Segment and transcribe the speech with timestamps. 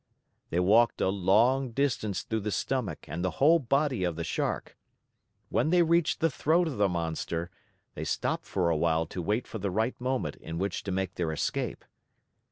[0.49, 4.75] They walked a long distance through the stomach and the whole body of the Shark.
[5.49, 7.51] When they reached the throat of the monster,
[7.93, 11.13] they stopped for a while to wait for the right moment in which to make
[11.13, 11.85] their escape.